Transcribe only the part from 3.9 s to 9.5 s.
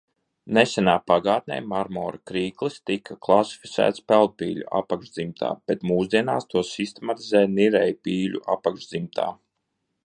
peldpīļu apakšdzimtā, bet mūsdienās to sistematizē nirējpīļu apakšdzimtā.